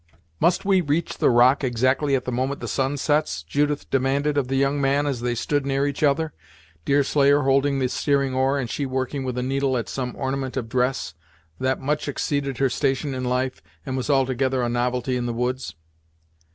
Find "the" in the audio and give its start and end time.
1.19-1.29, 2.25-2.31, 2.59-2.67, 4.47-4.55, 7.77-7.87, 15.27-15.33